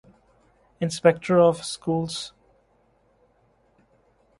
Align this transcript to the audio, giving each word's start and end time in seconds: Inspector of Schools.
Inspector 0.79 1.37
of 1.39 1.63
Schools. 1.63 2.33